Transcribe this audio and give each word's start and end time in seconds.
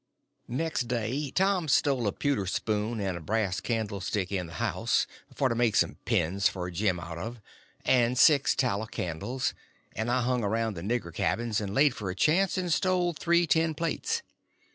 Next 0.47 0.87
day 0.87 1.29
Tom 1.29 1.67
stole 1.67 2.07
a 2.07 2.11
pewter 2.11 2.47
spoon 2.47 2.99
and 2.99 3.15
a 3.15 3.19
brass 3.21 3.59
candlestick 3.59 4.31
in 4.31 4.47
the 4.47 4.53
house, 4.53 5.05
for 5.31 5.47
to 5.47 5.53
make 5.53 5.75
some 5.75 5.97
pens 6.05 6.49
for 6.49 6.71
Jim 6.71 6.99
out 6.99 7.19
of, 7.19 7.39
and 7.85 8.17
six 8.17 8.55
tallow 8.55 8.87
candles; 8.87 9.53
and 9.95 10.09
I 10.09 10.23
hung 10.23 10.43
around 10.43 10.73
the 10.73 10.81
nigger 10.81 11.13
cabins 11.13 11.61
and 11.61 11.75
laid 11.75 11.93
for 11.93 12.09
a 12.09 12.15
chance, 12.15 12.57
and 12.57 12.73
stole 12.73 13.13
three 13.13 13.45
tin 13.45 13.75
plates. 13.75 14.23